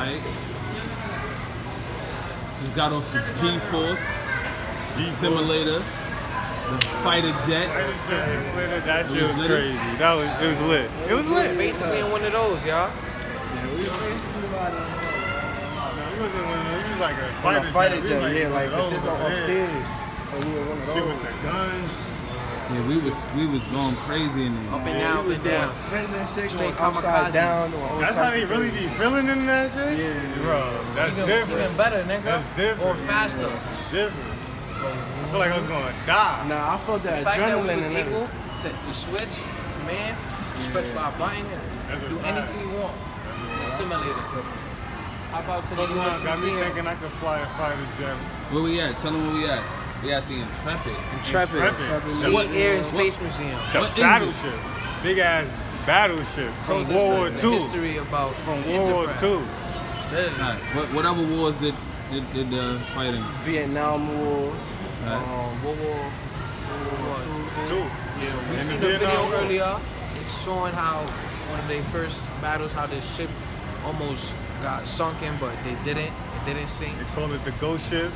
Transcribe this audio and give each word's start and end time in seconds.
Alright. 0.00 0.22
Just 2.62 2.74
got 2.74 2.92
off 2.92 3.04
the 3.12 3.20
G-Force 3.36 4.00
simulator, 5.20 5.78
the 5.80 6.78
fighter 7.04 7.32
jet. 7.46 7.68
That 8.86 9.06
shit 9.08 9.22
was 9.28 9.36
lit? 9.38 9.50
crazy. 9.50 9.76
That 9.98 10.14
was 10.14 10.28
it 10.40 10.48
was 10.48 10.60
lit. 10.62 10.90
It 11.08 11.14
was 11.14 11.26
He 11.26 11.32
was 11.32 11.42
lit. 11.50 11.58
basically 11.58 11.98
in 12.00 12.10
one 12.10 12.24
of 12.24 12.32
those, 12.32 12.64
y'all. 12.64 12.90
He 12.90 12.96
was 13.76 13.86
in 13.86 13.92
one 16.48 16.58
of 16.58 16.64
those- 16.64 16.84
he 16.84 16.90
was 16.92 17.00
like 17.00 17.16
a 17.16 17.26
On 17.26 17.42
fighter, 17.42 17.68
a 17.68 17.72
fighter 17.72 18.00
We 18.00 18.06
jet, 18.08 18.32
yeah, 18.34 18.44
one 18.44 18.52
like 18.54 18.66
of 18.72 18.78
it's 18.78 18.82
those 18.88 18.92
just 18.92 19.06
on 19.06 19.20
over 19.20 19.28
upstairs. 19.32 19.88
And 20.32 20.44
oh, 20.44 20.48
we 20.48 20.52
were 20.54 20.64
one 20.64 20.80
of 20.80 20.94
Shit 20.94 21.04
with 21.04 21.20
the 21.22 21.48
guns. 21.48 21.90
Yeah, 22.70 22.86
we 22.86 22.96
was 22.98 23.14
we 23.36 23.46
was 23.46 23.62
going 23.74 23.96
crazy 24.06 24.46
in 24.46 24.54
there. 24.62 24.74
Up 24.74 24.86
and 24.86 25.00
down, 25.00 25.16
up 25.18 25.22
we 25.24 25.28
was 25.28 25.36
and 25.38 25.44
doing 25.44 25.60
down. 25.60 25.68
spins 25.68 26.12
and 26.14 26.28
shit, 26.28 26.50
Straight 26.50 26.76
going 26.76 26.94
upside 26.94 27.30
kamikazes. 27.30 27.32
down. 27.32 27.70
doing 27.70 28.00
That's 28.00 28.14
how 28.14 28.22
types 28.22 28.34
they 28.34 28.42
of 28.42 28.50
really 28.50 28.70
be 28.70 28.86
feeling 28.94 29.26
in 29.28 29.46
that 29.46 29.72
shit. 29.72 29.98
Yeah. 29.98 30.42
bro. 30.42 30.60
That's 30.94 31.12
Even, 31.12 31.26
different. 31.26 31.60
even 31.64 31.76
better, 31.76 32.02
nigga. 32.04 32.22
That's 32.22 32.56
different. 32.56 32.90
Or 32.90 32.94
faster. 33.10 33.50
Different. 33.90 34.38
I 34.80 35.26
feel 35.30 35.38
like 35.40 35.50
I 35.52 35.58
was 35.58 35.66
gonna 35.66 35.94
die. 36.06 36.46
Nah, 36.48 36.74
I 36.74 36.78
felt 36.78 37.02
The 37.02 37.08
that 37.10 37.24
fact 37.24 37.38
that 37.38 37.58
we 37.58 37.68
adrenaline 37.68 37.76
was 37.76 37.86
and 37.86 37.96
able 37.96 38.26
to, 38.62 38.68
to 38.70 38.92
switch 38.94 39.34
command, 39.80 40.16
switch 40.70 40.94
by 40.94 41.08
a 41.08 41.18
button, 41.18 41.46
and 41.90 42.00
do 42.08 42.16
fact. 42.18 42.38
anything 42.38 42.60
you 42.70 42.78
want 42.78 42.94
in 42.94 43.60
the 43.60 43.66
simulator. 43.66 44.14
Hop 45.34 45.48
out 45.48 45.66
to 45.66 45.74
the 45.74 45.82
Pokemon 45.86 46.06
US 46.10 46.18
got 46.20 46.38
me 46.40 46.46
Museum. 46.46 46.64
thinking 46.66 46.86
I 46.86 46.94
could 46.94 47.10
fly 47.22 47.38
a 47.40 47.46
fighter 47.58 47.78
jet. 47.98 48.16
Where 48.50 48.62
we 48.62 48.80
at? 48.80 48.98
Tell 48.98 49.12
them 49.12 49.26
where 49.26 49.36
we 49.42 49.48
at. 49.48 49.62
We 50.02 50.12
at 50.12 50.26
the 50.28 50.34
Intrepid. 50.34 50.92
Intrepid. 51.18 51.56
Intrepid. 51.62 52.12
Sea, 52.12 52.30
What- 52.32 52.46
Air, 52.50 52.70
and 52.76 52.78
what- 52.78 52.86
Space 52.86 53.20
Museum. 53.20 53.58
The 53.72 53.80
What 53.80 53.90
is 53.90 54.02
battleship. 54.02 54.54
Big 55.02 55.18
ass 55.18 55.46
battleship 55.86 56.52
from 56.62 56.84
Tells 56.84 56.88
World 56.88 57.18
War 57.18 57.30
the 57.30 57.46
II. 57.46 57.52
history 57.54 57.96
about 57.98 58.34
From 58.44 58.62
the 58.62 58.68
World 58.70 58.90
War 58.90 59.02
Enterprise. 59.10 59.22
II. 59.22 59.42
Literally. 60.12 60.40
Alright, 60.42 60.60
what, 60.74 60.92
what 60.94 61.06
other 61.06 61.22
wars 61.26 61.54
did 61.56 61.74
did, 62.10 62.32
did 62.32 62.52
uh, 62.58 62.78
fight 62.86 63.14
in? 63.14 63.22
Vietnam 63.44 64.18
War. 64.18 64.52
Alright. 65.04 65.28
Um, 65.28 65.64
World 65.64 65.78
War, 65.80 65.94
World 65.94 67.00
War 67.06 67.16
Two. 67.68 67.74
Two. 67.74 67.76
Yeah, 67.78 68.50
we 68.50 68.56
And 68.56 68.62
seen 68.62 68.80
the 68.80 68.86
the 68.86 68.92
video 68.98 69.24
War. 69.26 69.34
earlier 69.34 69.80
it's 70.16 70.44
showing 70.44 70.72
how 70.72 71.04
one 71.50 71.60
of 71.60 71.68
their 71.68 71.82
first 71.84 72.26
battles, 72.40 72.72
how 72.72 72.86
the 72.86 73.00
ship 73.00 73.30
almost 73.84 74.34
got 74.62 74.86
sunken, 74.86 75.36
but 75.40 75.52
they 75.64 75.74
didn't. 75.84 76.12
It 76.12 76.44
didn't 76.46 76.68
sink. 76.68 76.98
They 76.98 77.04
call 77.14 77.30
it 77.32 77.44
the 77.44 77.52
ghost 77.52 77.88
ship. 77.90 78.12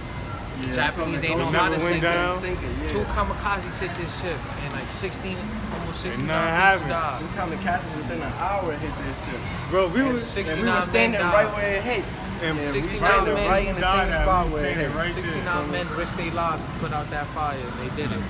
Japanese 0.73 1.25
ain't 1.25 1.39
know 1.39 1.51
Never 1.51 1.59
how 1.59 1.69
to 1.71 1.81
sink 1.81 2.03
down. 2.03 2.45
it. 2.45 2.59
Yeah. 2.83 2.89
Two 2.89 3.05
kamikazes 3.05 3.79
hit 3.81 3.95
this 3.97 4.21
ship, 4.23 4.39
and 4.65 4.73
like 4.73 4.91
16, 4.91 5.37
almost 5.81 6.01
69 6.01 6.27
nothing 6.27 6.45
people 6.47 6.55
happened. 6.55 6.91
died. 6.91 7.21
Them 7.21 7.29
kamikazes 7.59 7.97
within 7.97 8.23
an 8.23 8.33
hour 8.39 8.73
hit 8.73 8.93
this 9.07 9.25
ship. 9.27 9.41
Bro, 9.71 9.89
we 9.89 10.01
And 10.01 10.13
was 10.13 10.25
69 10.27 10.65
we 10.65 10.71
were 10.73 10.81
standing 10.83 11.21
right 11.21 11.45
died. 11.45 11.55
where 11.55 11.75
it 11.75 11.83
hit. 11.83 12.05
and 12.43 12.59
Yeah, 12.59 12.69
69 12.71 13.25
men 13.35 13.51
right 13.51 13.67
in 13.69 13.75
the 13.75 13.81
died 13.81 14.13
same 14.13 14.23
spot 14.23 14.49
where 14.51 14.65
it 14.67 14.77
hit. 14.77 14.95
right 14.95 15.13
there. 15.15 15.27
69 15.27 15.71
men 15.71 15.89
risked 15.97 16.17
their 16.17 16.31
lives 16.33 16.67
to 16.67 16.73
put 16.73 16.93
out 16.93 17.11
that 17.11 17.27
fire. 17.29 17.57
and 17.59 17.91
They 17.91 17.97
did 18.03 18.13
it. 18.13 18.23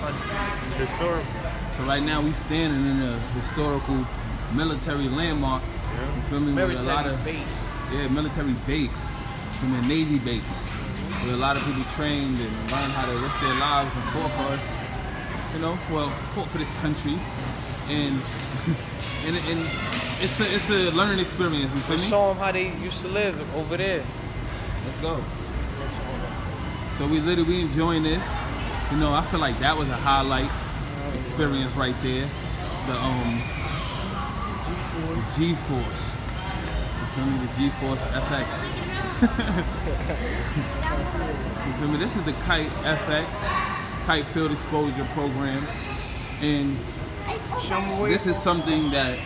Funny. 0.00 0.18
historical. 0.78 1.24
So 1.78 1.84
right 1.84 2.02
now 2.02 2.20
we 2.22 2.32
standing 2.46 2.84
in 2.90 3.02
a 3.02 3.18
historical 3.40 4.04
military 4.54 5.08
landmark. 5.08 5.62
You 5.62 6.22
feel 6.30 6.40
me? 6.40 6.52
With 6.54 6.70
a 6.70 6.82
lot 6.82 7.06
Military 7.06 7.14
of 7.14 7.24
base. 7.24 7.68
yeah, 7.92 8.08
military 8.08 8.52
base, 8.66 8.90
from 9.58 9.74
a 9.74 9.82
Navy 9.82 10.18
base, 10.18 10.42
where 11.24 11.34
a 11.34 11.36
lot 11.36 11.56
of 11.56 11.64
people 11.64 11.82
trained 11.94 12.38
and 12.38 12.52
learned 12.70 12.92
how 12.92 13.06
to 13.06 13.18
risk 13.18 13.40
their 13.40 13.54
lives 13.54 13.90
and 13.94 14.04
fought 14.12 14.30
for 14.36 14.54
us. 14.54 14.60
You 15.54 15.60
know, 15.60 15.78
well, 15.90 16.10
fought 16.34 16.48
for 16.48 16.58
this 16.58 16.70
country, 16.80 17.18
and 17.88 18.22
and, 19.26 19.36
and 19.36 19.70
it's 20.20 20.38
a 20.40 20.54
it's 20.54 20.68
a 20.70 20.96
learning 20.96 21.18
experience. 21.18 21.72
You 21.74 21.80
feel 21.80 21.96
me? 21.96 22.02
show 22.02 22.28
them 22.28 22.36
how 22.38 22.52
they 22.52 22.76
used 22.78 23.02
to 23.02 23.08
live 23.08 23.36
over 23.54 23.76
there. 23.76 24.04
Let's 24.84 25.00
go. 25.00 25.22
So 26.98 27.06
we 27.06 27.20
literally 27.20 27.48
we 27.48 27.60
enjoying 27.62 28.02
this. 28.02 28.24
You 28.90 28.98
know, 28.98 29.12
I 29.12 29.22
feel 29.26 29.40
like 29.40 29.58
that 29.60 29.76
was 29.76 29.88
a 29.88 29.96
highlight 29.96 30.50
experience 31.20 31.74
right 31.74 31.96
there. 32.02 32.28
The 32.86 32.94
um 32.94 33.42
G-Force. 35.36 36.14
You 36.14 36.17
feel 37.18 37.26
me? 37.26 37.46
The 37.46 37.52
G-Force 37.56 38.00
FX. 38.00 38.46
you 41.66 41.72
feel 41.74 41.88
me? 41.88 41.98
This 41.98 42.14
is 42.14 42.24
the 42.24 42.32
Kite 42.44 42.70
FX, 42.82 43.26
Kite 44.06 44.26
Field 44.26 44.52
Exposure 44.52 45.04
Program. 45.14 45.60
And 46.40 46.78
this 48.08 48.26
is 48.26 48.36
something 48.36 48.90
that 48.90 49.18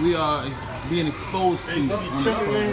we 0.00 0.14
are 0.14 0.48
being 0.88 1.06
exposed 1.06 1.62
to 1.66 1.74
They 1.74 1.94
on 1.94 2.24
this 2.24 2.34
program. 2.34 2.72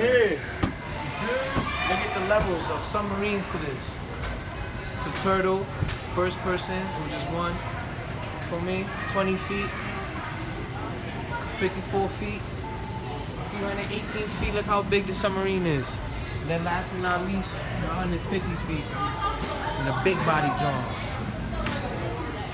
Look 1.90 2.00
at 2.00 2.14
the 2.14 2.26
levels 2.28 2.70
of 2.70 2.86
submarines 2.86 3.52
to 3.52 3.58
this. 3.58 3.98
So 5.04 5.12
turtle, 5.24 5.66
first 6.16 6.38
person, 6.40 6.80
which 7.04 7.14
is 7.14 7.24
one. 7.34 7.54
For 8.50 8.62
me, 8.62 8.86
20 9.12 9.36
feet, 9.36 9.70
54 11.60 12.10
feet, 12.10 12.42
318 13.58 14.28
feet. 14.28 14.54
Look 14.54 14.66
how 14.66 14.82
big 14.82 15.06
the 15.06 15.14
submarine 15.14 15.66
is. 15.66 15.98
And 16.42 16.50
then 16.50 16.64
last 16.64 16.92
but 16.92 17.02
not 17.02 17.26
least, 17.28 17.58
150 17.58 18.40
feet. 18.68 18.84
And 19.80 19.90
a 19.90 20.02
big 20.04 20.18
body 20.26 20.48
John. 20.60 20.84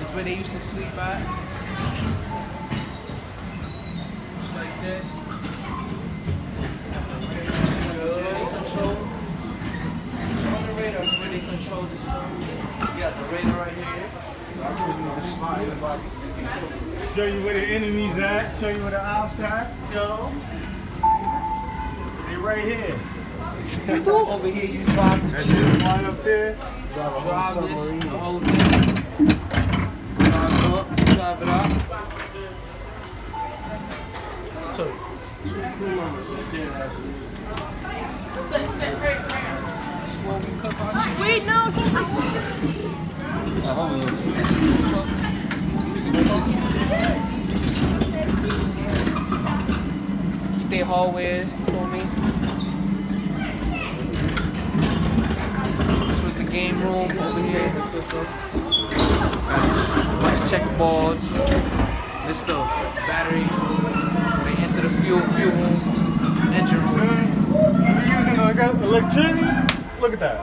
It's 0.01 0.11
where 0.11 0.23
they 0.23 0.35
used 0.35 0.51
to 0.51 0.59
sleep 0.59 0.93
at. 0.97 1.21
Just 4.41 4.55
like 4.55 4.81
this. 4.81 5.15
Control. 11.39 11.87
You 12.79 12.99
got 12.99 13.13
the 13.17 13.23
radar 13.31 13.59
right 13.59 13.73
here. 13.73 13.85
Show 17.15 17.25
you 17.25 17.43
where 17.43 17.53
the 17.53 17.65
enemies 17.65 18.17
at. 18.19 18.59
Show 18.59 18.69
you 18.69 18.81
where 18.81 18.91
the 18.91 19.03
ops 19.03 19.39
at. 19.39 19.73
Yo. 19.93 20.31
They 22.49 22.55
right 22.55 22.65
here. 22.65 22.97
Over 24.11 24.47
here, 24.47 24.65
you 24.65 24.83
drive 24.85 25.21
the 25.21 25.37
That 25.37 25.45
chip, 25.45 25.81
right 25.83 26.03
up 26.03 26.23
there. 26.23 26.55
Drive 26.93 27.13
a 27.13 27.19
whole 27.19 27.61
this, 27.61 28.03
the 28.03 28.09
whole 28.09 28.39
thing. 28.39 28.57
Drive 30.17 30.53
it 30.55 30.65
up, 30.65 30.87
drive 31.05 31.41
it 31.43 31.49
up. 31.49 31.69
Two. 34.73 34.91
Two 35.47 35.61
crew 35.77 35.93
members 35.95 36.31
are 36.31 36.39
scared 36.39 36.73
ass. 36.73 36.95
That's 38.79 40.17
where 40.25 40.39
we 40.39 40.51
cook 40.59 40.77
our 40.81 40.93
chicken. 41.03 41.21
Wait, 41.21 41.45
no. 41.45 41.59
Keep 46.45 47.28
their 50.69 50.85
hallways, 50.85 51.47
for 51.65 51.87
me. 51.87 51.99
This 56.07 56.21
was 56.21 56.35
the 56.35 56.43
game 56.43 56.79
room 56.81 57.09
over 57.17 57.41
here. 57.41 57.73
The 57.73 57.81
system. 57.81 58.25
bunch 60.21 60.39
of 60.39 60.49
checkerboards. 60.49 61.25
This 62.27 62.43
the 62.43 62.53
battery. 62.53 63.43
When 63.43 64.55
they 64.55 64.61
enter 64.61 64.81
the 64.81 64.89
fuel, 65.01 65.21
fuel 65.21 65.51
room, 65.51 66.53
engine 66.53 66.83
room. 66.93 67.29
We 67.51 68.01
using 68.11 68.37
like 68.37 68.57
electricity. 68.57 69.45
Look 69.99 70.13
at 70.13 70.19
that. 70.19 70.39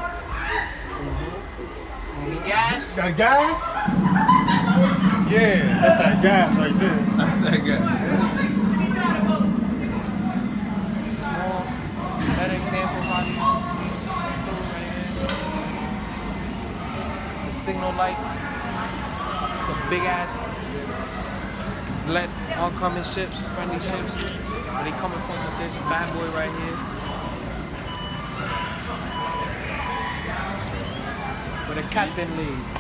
When 2.19 2.31
we 2.31 2.37
gas, 2.45 2.93
Got 2.95 3.17
gas? 3.17 3.63
Yeah, 5.31 5.81
that's 5.81 5.99
that 6.01 6.23
gas 6.23 6.57
right 6.57 6.79
there. 6.79 6.97
That's 7.17 7.41
that 7.43 7.65
guy. 7.65 8.47
small, 11.37 11.65
better 12.37 12.55
example 12.55 12.99
of 12.99 13.05
how 13.07 13.23
these 13.25 13.47
tools 14.47 14.69
right 14.73 14.91
here. 14.93 15.17
The 17.47 17.53
signal 17.53 17.93
lights. 17.95 18.29
Some 19.67 19.76
big 19.89 20.03
ass 20.03 20.57
let 22.09 22.29
oncoming 22.57 23.03
ships, 23.03 23.49
friendly 23.49 23.81
ships. 23.81 24.15
Where 24.15 24.85
they 24.85 24.93
coming 24.93 25.19
from 25.21 25.45
with 25.45 25.59
this 25.59 25.75
bad 25.91 26.15
boy 26.15 26.31
right 26.31 26.51
here. 26.51 26.77
Where 31.67 31.75
the 31.83 31.89
captain 31.91 32.37
leads. 32.37 32.73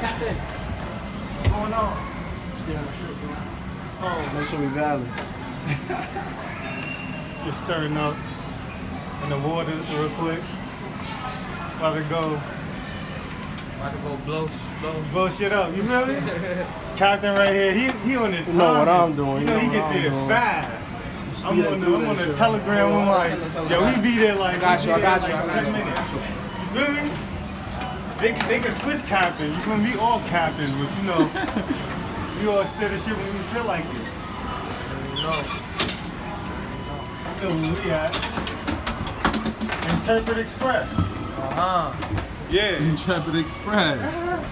Captain, 0.00 0.36
what's 0.36 1.48
going 1.48 1.74
on? 1.74 1.96
Oh, 4.02 4.30
make 4.34 4.48
sure 4.48 4.60
we 4.60 4.66
valid. 4.66 5.06
Just 7.44 7.62
stirring 7.64 7.96
up 7.96 8.16
in 9.22 9.30
the 9.30 9.38
waters 9.38 9.88
real 9.90 10.10
quick. 10.10 10.40
About 11.76 11.94
to 11.94 12.02
go 12.10 12.40
About 13.84 13.92
to 13.92 14.08
go 14.08 14.16
blow, 14.24 14.48
blow. 14.80 15.04
blow 15.12 15.28
shit 15.28 15.52
up. 15.52 15.76
You 15.76 15.82
feel 15.82 16.06
me? 16.06 16.14
Captain 16.96 17.34
right 17.34 17.52
here, 17.52 17.72
he 17.74 17.90
he 18.08 18.16
on 18.16 18.32
his 18.32 18.46
You 18.46 18.54
know 18.54 18.78
what. 18.78 18.88
I'm 18.88 19.14
doing, 19.14 19.40
You 19.42 19.46
know, 19.46 19.54
you 19.56 19.60
he 19.60 19.66
know 19.66 19.72
get 19.74 19.84
I'm 19.84 19.92
there 19.92 20.10
doing. 20.10 20.28
fast. 20.28 21.44
I'm 21.44 21.66
on 21.66 21.80
the, 21.80 21.86
I'm 21.94 22.06
on 22.08 22.16
the 22.16 22.32
telegram. 22.34 22.92
I'm 22.92 23.08
like, 23.08 23.70
yo, 23.70 23.84
he 23.84 24.00
be 24.00 24.16
there 24.16 24.36
like, 24.36 24.56
I 24.56 24.60
got 24.60 24.86
you, 24.86 24.92
I 24.92 25.00
got 25.00 25.28
you, 25.28 25.34
I 25.34 25.46
got 25.46 25.50
10 25.50 25.66
you. 25.66 25.72
minutes. 25.72 26.12
You 26.12 26.80
feel 26.80 26.92
me? 26.92 27.10
They, 28.20 28.32
they 28.48 28.60
can 28.60 28.74
switch 28.80 29.02
captains. 29.06 29.54
You 29.54 29.60
feel 29.62 29.76
me? 29.76 29.90
We 29.92 29.98
all 29.98 30.20
captains, 30.20 30.72
but 30.72 30.96
you 30.96 31.02
know, 31.02 31.28
we 32.40 32.46
all 32.48 32.64
steer 32.64 32.88
the 32.88 32.98
ship 33.00 33.18
when 33.18 33.32
we 33.34 33.40
feel 33.52 33.64
like 33.64 33.84
it. 33.84 33.92
No. 35.20 35.32
You 37.36 37.48
know 37.48 37.74
where 37.74 37.84
we 37.84 37.90
at. 37.90 38.14
Intrepid 39.92 40.38
Express. 40.38 40.88
Uh-huh. 40.94 42.23
Yeah. 42.54 42.76
Intrepid 42.76 43.34
Express. 43.34 43.98
Uh-huh. 43.98 44.46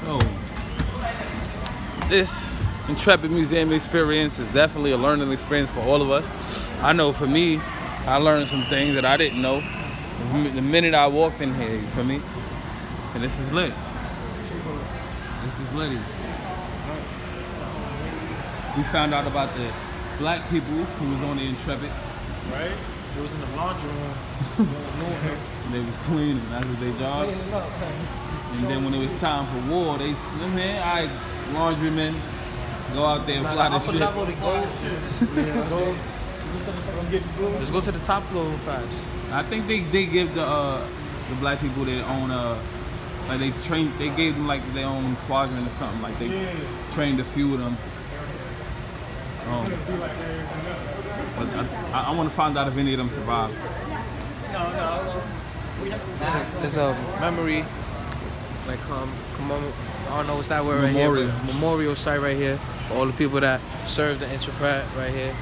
so, 0.00 0.20
this 2.08 2.52
Intrepid 2.88 3.32
Museum 3.32 3.72
experience 3.72 4.38
is 4.38 4.46
definitely 4.50 4.92
a 4.92 4.96
learning 4.96 5.32
experience 5.32 5.68
for 5.70 5.80
all 5.80 6.02
of 6.02 6.12
us. 6.12 6.68
I 6.82 6.92
know 6.92 7.12
for 7.12 7.26
me, 7.26 7.58
I 8.06 8.18
learned 8.18 8.46
some 8.46 8.64
things 8.66 8.94
that 8.94 9.04
I 9.04 9.16
didn't 9.16 9.42
know 9.42 9.60
the 9.60 10.50
the 10.50 10.62
minute 10.62 10.94
I 10.94 11.08
walked 11.08 11.40
in 11.40 11.52
here, 11.52 11.80
you 11.80 11.86
feel 11.88 12.04
me? 12.04 12.22
And 13.14 13.24
this 13.24 13.36
is 13.40 13.52
lit. 13.52 13.74
This 15.44 15.58
is 15.66 15.74
litty. 15.74 15.98
We 18.76 18.84
found 18.84 19.12
out 19.12 19.26
about 19.26 19.52
the 19.56 19.85
black 20.18 20.48
people 20.50 20.74
who 20.74 21.12
was 21.12 21.22
on 21.22 21.36
the 21.36 21.44
Intrepid. 21.44 21.90
Right? 22.52 22.72
It 23.16 23.22
was 23.22 23.32
in 23.34 23.40
the 23.40 23.46
laundry 23.56 23.88
room. 23.90 24.14
And 24.58 25.74
they 25.74 25.80
was 25.80 25.96
cleaning. 26.06 26.42
That's 26.50 26.66
what 26.66 26.80
they 26.80 26.92
job. 26.98 27.28
And 27.28 28.64
then 28.66 28.84
when 28.84 28.94
it 28.94 29.10
was 29.10 29.20
time 29.20 29.46
for 29.46 29.70
war, 29.72 29.98
they, 29.98 30.08
you 30.08 30.12
know 30.12 30.18
what 30.18 30.42
I'm 30.42 30.56
saying, 30.56 31.10
laundrymen, 31.52 32.14
go 32.94 33.04
out 33.04 33.26
there 33.26 33.38
and 33.38 33.48
fly 33.48 33.68
the 33.68 33.76
upper 33.76 33.92
ship. 33.92 34.00
go. 35.68 35.96
Don't 36.94 37.10
get 37.10 37.22
the 37.22 37.28
blue. 37.36 37.48
Let's 37.58 37.70
go 37.70 37.80
to 37.80 37.92
the 37.92 37.98
top 38.00 38.22
floor 38.24 38.50
fast. 38.58 38.96
I 39.32 39.42
think 39.42 39.66
they, 39.66 39.80
they 39.80 40.06
give 40.06 40.34
the 40.34 40.42
uh, 40.42 40.86
the 41.28 41.34
black 41.36 41.60
people 41.60 41.84
their 41.84 42.04
own 42.06 42.30
uh 42.30 42.56
like 43.28 43.40
they 43.40 43.50
train 43.66 43.92
they 43.98 44.08
gave 44.10 44.34
them 44.34 44.46
like 44.46 44.62
their 44.72 44.86
own 44.86 45.16
quadrant 45.26 45.66
or 45.66 45.70
something 45.72 46.00
like 46.00 46.16
they 46.20 46.28
Yeah. 46.28 46.54
trained 46.92 47.18
a 47.20 47.24
few 47.24 47.52
of 47.54 47.60
them. 47.60 47.76
Um, 49.48 49.64
Be 49.64 49.92
like 49.98 50.10
everything 50.10 50.66
else. 50.66 51.30
but 51.36 51.48
I, 51.94 52.04
I, 52.08 52.16
want 52.16 52.28
to 52.28 52.34
find 52.34 52.58
out 52.58 52.66
if 52.68 52.76
any 52.76 52.92
of 52.94 52.98
them 52.98 53.10
survived. 53.10 53.54
It's 55.80 56.34
a, 56.34 56.64
it's 56.64 56.76
a 56.76 56.92
memory, 57.20 57.64
like 58.66 58.80
um, 58.90 59.12
commem- 59.36 59.72
I 60.08 60.16
don't 60.16 60.26
know 60.26 60.34
what's 60.36 60.48
that 60.48 60.64
word 60.64 60.82
right 60.82 60.92
Memorial. 60.92 61.26
here. 61.26 61.34
but 61.46 61.54
Memorial 61.54 61.94
site 61.94 62.20
right 62.20 62.36
here 62.36 62.58
for 62.88 62.94
all 62.94 63.06
the 63.06 63.12
people 63.12 63.38
that 63.40 63.60
served 63.86 64.20
the 64.20 64.32
Intrepid 64.32 64.84
right 64.96 65.12
here. 65.12 65.36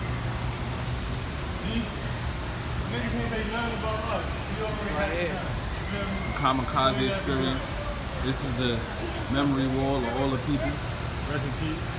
Niggas 2.93 3.11
think 3.11 3.31
they 3.31 3.45
learn 3.53 3.73
about 3.79 4.05
us. 4.05 4.25
We 4.59 4.65
already 4.67 4.95
Right 4.95 5.29
here. 5.29 5.41
Kamikaze 6.37 7.09
experience. 7.11 7.65
This 8.25 8.37
is 8.45 8.57
the 8.59 8.79
memory 9.33 9.67
wall 9.79 9.97
of 9.97 10.21
all 10.21 10.29
the 10.29 10.39
people. 10.39 10.71
Rest 11.31 11.45
in 11.45 11.53
peace. 11.61 11.94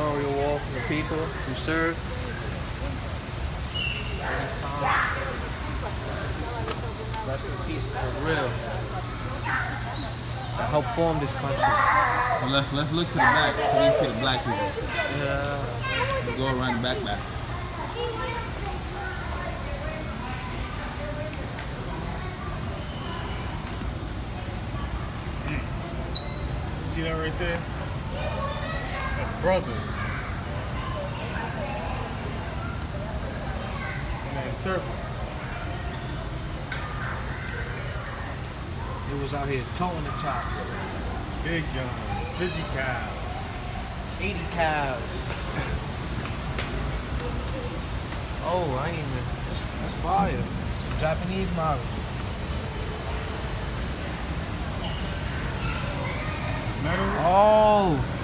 Memorial 0.00 0.32
wall 0.32 0.58
for 0.58 0.80
the 0.80 0.86
people 0.88 1.18
who 1.18 1.54
served. 1.54 1.98
during 4.16 4.40
these 4.40 4.60
times. 4.60 4.82
Rest 7.28 7.46
in 7.46 7.52
peace 7.66 7.90
for 7.90 8.24
real. 8.24 8.48
That 10.56 10.68
helped 10.70 10.90
form 10.94 11.20
this 11.20 11.32
country. 11.32 11.58
Well, 11.58 12.50
let's 12.50 12.72
let's 12.72 12.92
look 12.92 13.08
to 13.08 13.14
the 13.14 13.18
back 13.18 13.54
so 13.54 13.62
we 13.62 13.68
can 13.68 13.94
see 14.00 14.06
the 14.06 14.20
black 14.20 14.42
people. 14.42 14.70
Yeah. 15.18 15.64
Let's 16.24 16.38
go 16.38 16.46
around 16.46 16.76
the 16.76 16.82
back 16.82 17.04
back. 17.04 17.20
See 26.94 27.02
that 27.02 27.18
right 27.18 27.38
there? 27.38 27.79
Brothers. 29.40 29.74
And 34.34 34.56
Intrepid. 34.56 34.82
It 39.10 39.22
was 39.22 39.32
out 39.32 39.48
here 39.48 39.64
towing 39.74 40.04
the 40.04 40.10
chop. 40.10 40.44
Big 41.42 41.64
John. 41.72 41.88
50 42.36 42.62
cows. 42.74 43.20
80 44.20 44.38
cows. 44.52 45.02
Oh, 48.44 48.78
I 48.78 48.88
ain't 48.90 48.98
even. 48.98 49.24
That's, 49.48 49.64
that's 49.80 49.92
fire. 50.02 50.44
Some 50.76 50.98
Japanese 50.98 51.50
models. 51.52 51.86
Metal. 56.82 57.06
Oh. 57.20 58.19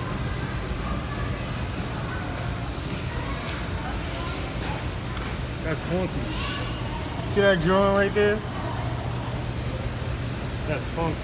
That's 5.67 5.81
funky. 5.81 6.13
See 7.35 7.41
that 7.41 7.61
drawing 7.61 7.97
right 7.97 8.15
there? 8.15 8.39
That's 10.69 10.85
funky. 10.95 11.17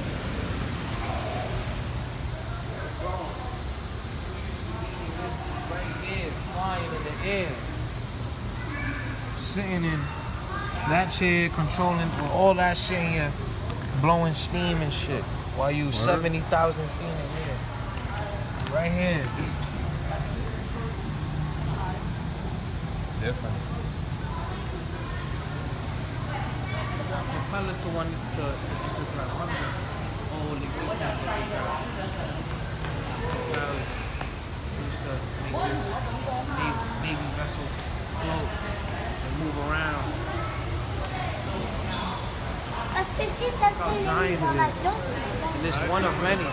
This 5.22 5.36
right 5.70 5.96
here, 6.02 6.32
flying 6.54 6.92
in 6.92 7.02
the 7.04 7.24
air. 7.24 7.52
Sitting 9.36 9.84
in 9.84 10.00
that 10.88 11.12
chair, 11.12 11.48
controlling 11.50 12.10
all 12.32 12.54
that 12.54 12.76
shit 12.76 12.98
in 12.98 13.12
here, 13.12 13.32
blowing 14.00 14.34
steam 14.34 14.82
and 14.82 14.92
shit. 14.92 15.22
While 15.54 15.70
you 15.70 15.92
70,000 15.92 16.88
feet 16.88 17.04
in 17.04 17.14
the 17.14 17.14
air. 17.48 17.58
Right 18.74 18.90
here. 18.90 19.28
Different. 23.20 23.71
Propeller 27.52 27.76
to 27.78 27.88
one 27.88 28.08
to 28.32 28.44
to 28.96 29.02
the 29.12 29.24
one 29.36 29.44
of 29.44 29.52
the 29.52 29.68
old 30.40 30.56
existing. 30.56 31.16
Used 34.80 35.02
to 35.04 35.12
make 35.44 35.56
this 35.68 35.84
navy, 36.56 36.80
navy 37.04 37.28
vessel 37.36 37.68
float 38.24 38.56
and 39.24 39.32
move 39.44 39.56
around. 39.68 40.08
Parce 42.94 43.12
que 43.18 43.26
si 43.26 43.46
t'as 43.60 43.74
How 43.76 43.90
suivi 43.90 44.04
giant 44.04 44.40
dans 44.40 44.52
it 44.52 44.56
la 44.56 44.68
is. 44.68 45.04
And 45.54 45.66
it's 45.66 45.80
one 45.92 46.04
of 46.06 46.14
many. 46.22 46.48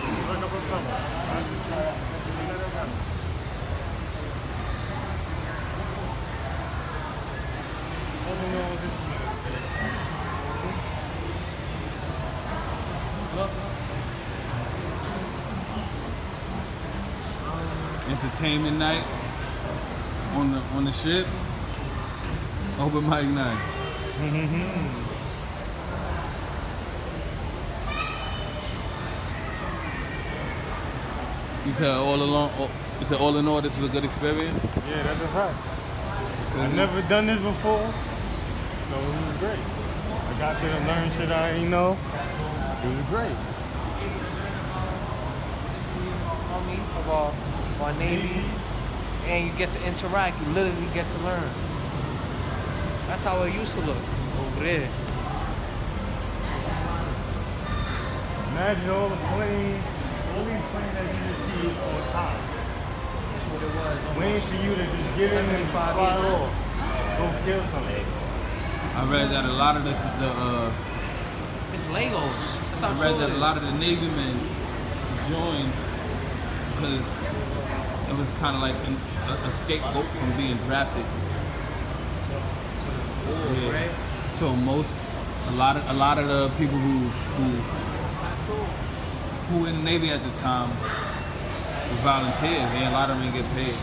Entertainment 18.22 18.78
night 18.78 19.02
on 20.34 20.52
the 20.52 20.58
on 20.76 20.84
the 20.84 20.92
ship. 20.92 21.26
Open 22.78 23.08
mic 23.08 23.24
night. 23.28 23.58
You 31.64 31.72
said 31.72 31.96
all 31.96 32.22
along. 32.22 32.50
oh, 32.58 32.70
You 33.00 33.06
said 33.06 33.20
all 33.20 33.36
in 33.38 33.48
all, 33.48 33.62
this 33.62 33.74
was 33.78 33.88
a 33.88 33.92
good 33.92 34.04
experience. 34.04 34.62
Yeah, 34.86 35.02
that's 35.02 35.20
a 35.22 35.28
fact. 35.28 35.56
I've 35.56 36.56
mm-hmm. 36.56 36.76
never 36.76 37.00
done 37.02 37.26
this 37.26 37.40
before, 37.40 37.80
so 38.90 38.96
it 38.98 39.28
was 39.28 39.36
great. 39.38 39.58
I 40.28 40.38
got 40.38 40.60
to 40.60 40.66
learn 40.86 41.10
shit 41.12 41.30
I 41.30 41.50
ain't 41.52 41.70
know. 41.70 41.96
It 42.84 42.88
was 42.88 43.06
great. 43.08 43.50
Army 47.80 47.94
of 47.94 48.00
our, 48.00 48.04
Navy. 48.04 48.44
And 49.26 49.46
you 49.46 49.52
get 49.56 49.70
to 49.70 49.86
interact, 49.86 50.40
you 50.40 50.46
literally 50.52 50.86
get 50.94 51.06
to 51.06 51.18
learn. 51.18 51.48
That's 53.06 53.24
how 53.24 53.42
it 53.42 53.54
used 53.54 53.72
to 53.74 53.80
look 53.80 53.96
over 53.96 54.64
there. 54.64 54.88
Imagine 58.50 58.90
all 58.90 59.08
the 59.08 59.16
planes, 59.16 59.84
all 60.34 60.44
these 60.44 60.64
planes 60.70 60.94
that 60.94 61.06
you 61.06 61.20
just 61.26 61.42
see 61.48 61.68
on 61.68 62.12
top. 62.12 62.36
That's 63.32 63.46
what 63.46 63.62
it 63.62 63.72
was. 63.74 64.18
Waiting 64.18 64.40
for 64.40 64.54
you 64.56 64.74
to 64.74 64.84
just 64.84 65.16
get 65.16 65.32
in 65.32 65.38
and 65.38 65.70
75 65.72 65.94
fly 65.94 66.14
years 66.14 66.24
old. 66.24 66.42
off. 66.42 66.54
Go 67.18 67.24
kill 67.44 67.62
something. 67.68 68.04
I 68.94 69.00
I 69.00 69.04
read 69.06 69.30
that 69.30 69.44
a 69.44 69.52
lot 69.52 69.76
of 69.76 69.84
this, 69.84 69.96
is 69.96 70.02
the 70.18 70.28
uh, 70.28 70.72
It's 71.72 71.86
Legos. 71.88 72.70
That's 72.70 72.80
how 72.82 72.90
I 72.90 73.10
read 73.10 73.20
that 73.20 73.30
a 73.30 73.38
lot 73.38 73.56
of 73.56 73.62
the 73.62 73.72
Navy 73.72 74.08
men 74.08 74.38
joined 75.28 75.72
because 76.80 77.06
it 78.10 78.16
was 78.16 78.28
kind 78.40 78.56
of 78.56 78.62
like 78.62 78.74
an, 78.88 78.96
a, 79.28 79.48
a 79.48 79.52
scapegoat 79.52 80.06
from 80.18 80.36
being 80.36 80.56
drafted. 80.68 81.04
Oh, 83.28 83.56
Yeah. 83.62 83.72
right? 83.72 83.90
So 84.38 84.54
most, 84.56 84.90
a 85.48 85.52
lot 85.52 85.76
of 85.76 85.88
a 85.90 85.92
lot 85.92 86.18
of 86.18 86.26
the 86.28 86.48
people 86.56 86.78
who 86.78 86.98
who 87.36 87.48
who 89.50 89.66
in 89.66 89.76
the 89.76 89.82
Navy 89.82 90.10
at 90.10 90.22
the 90.22 90.30
time 90.40 90.70
were 90.70 92.00
volunteers, 92.02 92.70
and 92.70 92.84
a 92.88 92.90
lot 92.96 93.10
of 93.10 93.18
them 93.18 93.30
didn't 93.30 93.42
get 93.42 93.52
paid. 93.54 93.76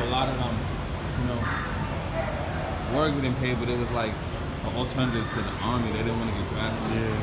A 0.00 0.06
lot 0.10 0.28
of 0.28 0.36
them, 0.38 0.54
you 1.20 1.26
know, 1.28 1.40
were 2.96 3.10
getting 3.10 3.34
paid, 3.36 3.58
but 3.60 3.68
it 3.68 3.78
was 3.78 3.90
like 3.90 4.12
an 4.64 4.72
alternative 4.76 5.26
to 5.34 5.40
the 5.42 5.52
army. 5.62 5.92
They 5.92 5.98
didn't 5.98 6.18
want 6.18 6.30
to 6.32 6.36
get 6.40 6.48
drafted 6.52 6.96
Yeah. 6.96 7.14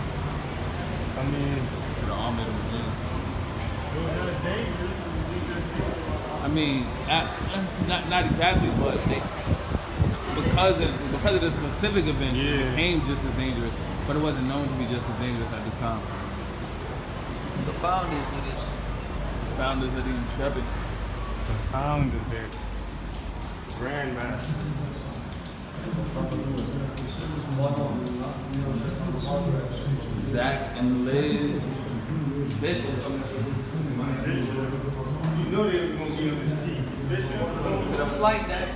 I 1.18 1.24
mean, 1.26 1.62
to 2.00 2.06
the 2.06 2.14
army 2.14 2.44
to 2.46 2.52
win. 2.52 2.86
it 2.86 2.86
was 2.86 2.94
just 2.94 3.66
dangerous. 3.66 3.87
I 6.44 6.48
mean, 6.50 6.86
not, 7.08 7.28
not 7.88 8.10
not 8.10 8.26
exactly, 8.26 8.70
but 8.80 8.96
they, 9.06 9.22
because 10.42 10.82
of 10.82 11.12
because 11.12 11.36
of 11.36 11.42
the 11.42 11.52
specific 11.52 12.08
event, 12.08 12.38
it 12.38 12.70
became 12.70 13.02
just 13.02 13.24
as 13.26 13.36
dangerous. 13.36 13.74
But 14.08 14.16
it 14.16 14.22
wasn't 14.22 14.48
known 14.48 14.68
to 14.68 14.74
be 14.76 14.86
just 14.86 15.08
as 15.10 15.20
dangerous 15.20 15.52
at 15.52 15.66
the 15.66 15.72
time. 15.80 16.02
The 17.66 17.74
founders 17.74 18.24
of 18.24 18.46
this. 18.52 18.70
Founders 19.58 19.94
of 19.94 20.06
the 20.06 20.12
Intrepid. 20.12 20.64
The 20.64 21.54
founder 21.72 22.20
there. 22.30 22.48
Grandmaster. 23.80 24.54
Zach 30.24 30.78
and 30.78 31.06
Liz 31.06 31.64
Fisher. 32.62 33.77
You 33.98 34.04
know 35.52 35.70
they 35.70 35.82
was 35.82 35.92
gonna 35.98 36.16
be 36.16 36.30
on 36.30 36.40
the. 36.40 36.58
Fishing. 37.08 37.40
To 37.40 37.98
the 37.98 38.06
flight 38.06 38.48
deck. 38.50 38.68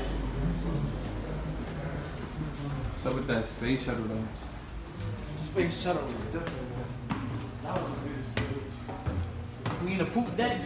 So 3.03 3.13
with 3.13 3.27
that 3.27 3.45
space 3.45 3.83
shuttle 3.83 4.05
though. 4.05 4.23
Space 5.35 5.83
shuttle 5.83 6.07
man. 6.07 6.43
That 7.61 7.81
was 7.81 7.89
a 7.89 7.93
weird 8.03 9.81
You 9.81 9.87
mean 9.87 9.97
the 9.97 10.05
poop 10.05 10.37
deck? 10.37 10.61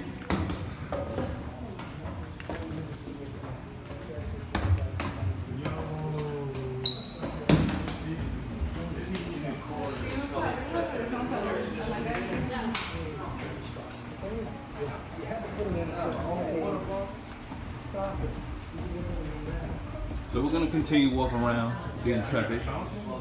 Continue 20.86 21.18
walking 21.18 21.40
around 21.40 21.76
the 22.04 22.12
Intrepid, 22.12 22.62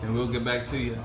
and 0.02 0.14
we'll 0.14 0.28
get 0.28 0.44
back 0.44 0.66
to 0.66 0.76
you. 0.76 0.99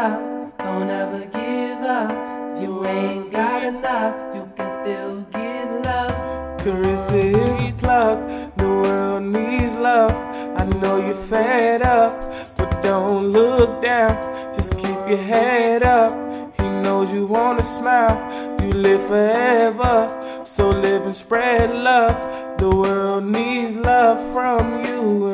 Don't 0.00 0.88
ever 0.88 1.26
give 1.26 1.82
up. 1.82 2.56
If 2.56 2.62
you 2.62 2.86
ain't 2.86 3.30
got 3.30 3.62
enough, 3.62 4.34
you 4.34 4.50
can 4.56 4.70
still 4.80 5.20
give 5.32 5.84
love. 5.84 6.14
Carissa 6.60 7.66
is 7.66 7.80
plug. 7.80 8.18
The 8.56 8.64
world 8.64 9.24
needs 9.24 9.74
love. 9.74 10.12
I 10.56 10.64
know 10.80 11.06
you're 11.06 11.14
fed 11.14 11.82
up, 11.82 12.12
but 12.56 12.80
don't 12.82 13.24
look 13.26 13.82
down. 13.82 14.16
Just 14.54 14.78
keep 14.78 14.98
your 15.06 15.18
head 15.18 15.82
up. 15.82 16.12
He 16.58 16.64
knows 16.64 17.12
you 17.12 17.26
wanna 17.26 17.62
smile. 17.62 18.16
You 18.62 18.72
live 18.72 19.02
forever, 19.06 20.42
so 20.44 20.70
live 20.70 21.04
and 21.04 21.16
spread 21.16 21.74
love. 21.74 22.16
The 22.58 22.70
world 22.70 23.24
needs 23.24 23.76
love 23.76 24.18
from 24.32 24.82
you. 24.84 25.28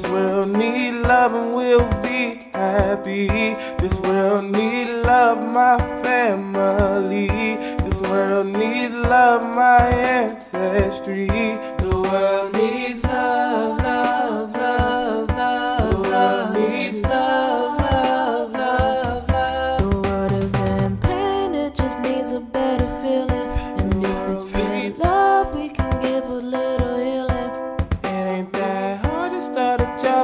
This 0.00 0.10
world 0.12 0.56
needs 0.56 0.96
love 1.06 1.34
and 1.34 1.54
we'll 1.54 1.86
be 2.00 2.48
happy. 2.54 3.26
This 3.76 4.00
world 4.00 4.46
needs 4.46 4.90
love, 5.04 5.36
my 5.52 5.76
family. 6.02 7.26
This 7.84 8.00
world 8.00 8.46
needs 8.46 8.94
love, 8.94 9.42
my 9.54 9.88
ancestry. 9.90 11.26
The 11.26 12.02
world 12.10 12.54
needs 12.54 13.04
love, 13.04 13.49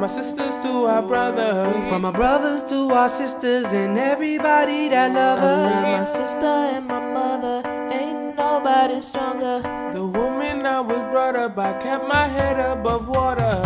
From 0.00 0.08
our 0.08 0.22
sisters 0.22 0.56
to 0.62 0.86
our 0.86 1.02
brothers. 1.02 1.90
From 1.90 2.06
our 2.06 2.12
brothers 2.12 2.64
to 2.70 2.90
our 2.90 3.10
sisters 3.10 3.66
and 3.74 3.98
everybody 3.98 4.88
that 4.88 5.12
love 5.12 5.40
us. 5.40 5.74
I 5.74 5.82
love 5.82 6.00
my 6.00 6.04
sister 6.06 6.46
and 6.46 6.86
my 6.86 7.00
mother. 7.00 7.68
Ain't 7.92 8.34
nobody 8.34 9.02
stronger. 9.02 9.60
The 9.92 10.06
woman 10.06 10.64
I 10.64 10.80
was 10.80 11.02
brought 11.12 11.36
up 11.36 11.54
by 11.54 11.74
kept 11.80 12.08
my 12.08 12.28
head 12.28 12.58
above 12.58 13.08
water. 13.08 13.60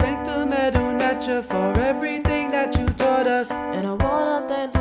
Thank 0.00 0.24
the 0.24 0.44
Meadow 0.44 0.90
Nature 0.90 1.44
for 1.44 1.72
everything 1.78 2.48
that 2.48 2.76
you 2.76 2.86
taught 2.86 3.28
us. 3.28 3.48
And 3.52 3.86
I 3.86 3.92
wanna 3.92 4.44
thank 4.48 4.75